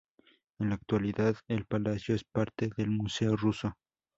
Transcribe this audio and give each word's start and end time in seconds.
En 0.59 0.69
la 0.69 0.75
actualidad, 0.77 1.35
el 1.47 1.65
palacio 1.67 2.15
es 2.15 2.23
parte 2.23 2.71
del 2.75 2.89
Museo 2.89 3.35
Ruso. 3.37 3.75